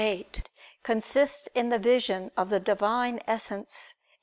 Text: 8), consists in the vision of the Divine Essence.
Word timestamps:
8), 0.03 0.49
consists 0.81 1.45
in 1.53 1.69
the 1.69 1.77
vision 1.77 2.31
of 2.35 2.49
the 2.49 2.59
Divine 2.59 3.19
Essence. 3.27 3.93